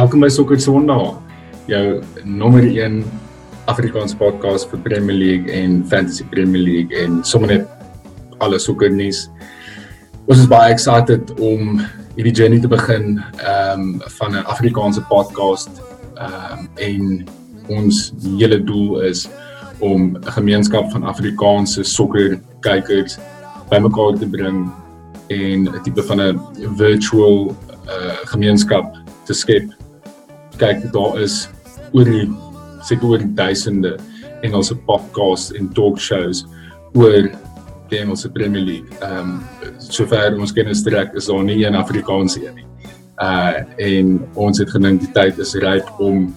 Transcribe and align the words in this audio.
Welkom 0.00 0.22
by 0.24 0.30
Sokker 0.32 0.56
Sondag. 0.56 1.18
Jou 1.68 2.00
nommer 2.24 2.64
1 2.64 3.02
Afrikaanse 3.68 4.16
podcast 4.16 4.70
vir 4.70 4.80
Premier 4.80 5.16
League 5.18 5.52
en 5.52 5.82
Fantasy 5.90 6.24
Premier 6.30 6.62
League 6.64 6.94
en 6.96 7.18
sommer 7.20 7.50
net 7.50 7.66
alle 8.40 8.56
sokkernuus. 8.56 9.26
Ons 10.24 10.40
is 10.40 10.46
baie 10.48 10.70
excited 10.72 11.34
om 11.36 11.82
hierdie 12.14 12.32
journey 12.32 12.62
te 12.64 12.70
begin 12.72 13.18
ehm 13.44 13.82
um, 13.82 13.90
van 14.14 14.38
'n 14.40 14.46
Afrikaanse 14.54 15.02
podcast 15.10 15.82
ehm 16.16 16.62
um, 16.62 16.70
en 16.86 17.04
ons 17.68 17.98
hele 18.40 18.56
doel 18.56 19.02
is 19.10 19.26
om 19.84 20.16
'n 20.16 20.32
gemeenskap 20.38 20.88
van 20.96 21.04
Afrikaanse 21.04 21.84
sokker 21.84 22.40
kykers 22.64 23.18
bymekaar 23.68 24.16
te 24.16 24.30
bring 24.32 24.64
en 25.28 25.68
'n 25.68 25.82
tipe 25.84 26.02
van 26.02 26.24
'n 26.24 26.40
virtual 26.80 27.52
uh, 27.84 28.16
gemeenskap 28.32 28.96
te 29.28 29.36
skep 29.36 29.68
kyk 30.60 30.86
daar 30.94 31.18
is 31.22 31.46
oor 31.96 32.08
die 32.08 32.26
seker 32.86 33.14
oor 33.14 33.24
duisende 33.38 33.96
Engelse 34.46 34.76
podcasts 34.88 35.52
en 35.56 35.68
talk 35.76 36.00
shows 36.00 36.44
oor 36.96 37.28
die 37.90 37.98
Engelse 37.98 38.30
Premier 38.32 38.62
League. 38.62 38.98
Ehm 39.02 39.40
um, 39.40 39.78
sover 39.80 40.36
ons 40.38 40.52
kennis 40.54 40.82
trek 40.86 41.14
is 41.18 41.26
daar 41.30 41.44
nie 41.44 41.62
een 41.64 41.76
Afrikaanse 41.76 42.44
een 42.46 42.60
nie. 42.60 42.66
Uh 43.20 43.64
en 43.90 44.18
ons 44.34 44.58
het 44.62 44.70
gedink 44.70 45.02
die 45.02 45.12
tyd 45.16 45.38
is 45.42 45.54
ryp 45.60 45.88
om 46.00 46.28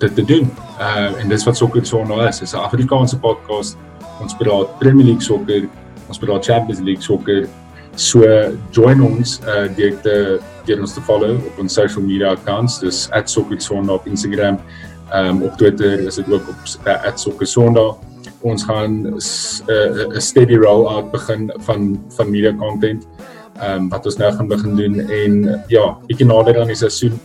dit 0.00 0.14
te 0.14 0.24
doen. 0.24 0.48
Uh 0.80 1.10
en 1.20 1.28
dis 1.28 1.44
wat 1.44 1.58
sokker 1.58 1.86
so 1.86 2.04
nou 2.04 2.22
is. 2.26 2.40
Dis 2.40 2.54
'n 2.54 2.64
Afrikaanse 2.64 3.18
podcast. 3.18 3.76
Ons 4.20 4.36
praat 4.36 4.78
Premier 4.78 5.06
League 5.06 5.24
sokker, 5.24 5.68
ons 6.08 6.18
praat 6.18 6.44
Champions 6.44 6.80
League 6.80 7.02
sokker. 7.02 7.48
So 7.96 8.22
join 8.70 9.02
ons 9.02 9.40
uh 9.44 9.66
deur 9.76 10.00
te 10.02 10.16
deur 10.70 10.84
ons 10.84 10.94
te 10.94 11.02
follow 11.06 11.34
op 11.50 11.58
ons 11.62 11.74
social 11.80 12.04
media 12.06 12.34
accounts, 12.36 12.78
dis 12.82 13.08
@sokkersondag 13.10 14.00
op 14.00 14.06
Instagram. 14.06 14.60
Ehm 15.10 15.26
um, 15.26 15.42
op 15.48 15.56
Twitter 15.58 16.06
is 16.06 16.14
dit 16.20 16.30
ook 16.30 16.48
op 16.48 16.86
uh, 16.86 17.14
@sokkersondag. 17.14 17.98
Ons 18.40 18.64
gaan 18.64 18.92
'n 19.06 19.18
uh, 19.66 20.18
steady 20.18 20.56
roll 20.56 20.86
out 20.86 21.10
begin 21.10 21.52
van 21.66 22.00
van 22.16 22.30
media 22.30 22.54
content. 22.54 23.06
Ehm 23.60 23.76
um, 23.76 23.88
wat 23.88 24.06
ons 24.06 24.16
nou 24.16 24.32
gaan 24.32 24.48
begin 24.48 24.76
doen 24.76 25.00
en 25.00 25.62
ja, 25.66 25.98
bietjie 26.06 26.26
nader 26.26 26.60
aan 26.60 26.66
die 26.66 26.76
seisoen, 26.76 27.20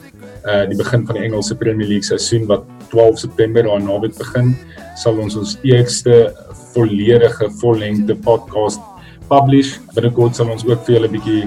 uh 0.45 0.65
die 0.69 0.77
begin 0.77 1.05
van 1.05 1.15
die 1.15 1.23
Engelse 1.23 1.55
Premier 1.55 1.87
League 1.87 2.03
seisoen 2.03 2.45
wat 2.45 2.63
12 2.89 3.19
September 3.19 3.63
daai 3.63 3.83
naweek 3.83 4.17
begin, 4.17 4.57
sal 4.95 5.17
ons 5.17 5.35
ons 5.35 5.57
eerste 5.63 6.33
volledige 6.73 7.49
vollengte 7.61 8.15
podcast 8.15 8.81
publish. 9.29 9.77
Binnekort 9.93 10.35
sal 10.35 10.49
ons 10.49 10.65
ook 10.67 10.83
vir 10.85 10.95
julle 10.95 11.09
bietjie 11.09 11.45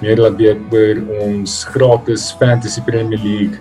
meer 0.00 0.20
laat 0.20 0.38
weet 0.40 0.60
oor 0.74 1.02
ons 1.26 1.60
gratis 1.74 2.30
Fantasy 2.40 2.82
Premier 2.86 3.20
League 3.20 3.60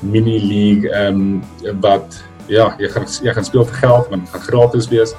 mini 0.00 0.38
league 0.40 0.90
ehm 0.90 1.42
um, 1.64 1.80
wat 1.80 2.22
ja, 2.50 2.74
jy 2.78 2.88
gaan 2.90 3.06
jy 3.22 3.34
gaan 3.36 3.46
speel 3.46 3.66
vir 3.68 3.80
geld, 3.84 4.10
maar 4.10 4.22
dit 4.22 4.32
gaan 4.34 4.46
gratis 4.48 4.88
wees. 4.90 5.14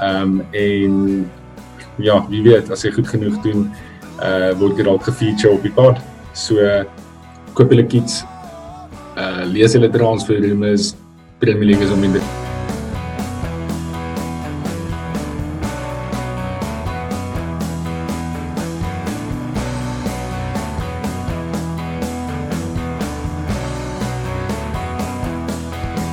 Ehm 0.00 0.22
um, 0.22 0.40
en 0.50 1.30
ja, 2.02 2.18
wie 2.28 2.42
weet 2.42 2.70
as 2.74 2.82
jy 2.82 2.92
goed 2.96 3.08
genoeg 3.08 3.38
doen, 3.46 3.68
uh 4.22 4.50
word 4.58 4.78
jy 4.78 4.88
dalk 4.88 5.06
gefeature 5.06 5.54
op 5.54 5.62
die 5.62 5.74
pod. 5.74 6.00
So 6.32 6.58
koop 7.54 7.70
julle 7.70 7.86
kits. 7.86 8.24
Uh 9.14 9.44
lees 9.46 9.76
julle 9.76 9.92
transfer 9.94 10.40
rumors 10.42 10.94
Premier 11.38 11.70
League 11.70 11.86
is 11.86 11.94
om 11.94 12.02
minder 12.02 12.53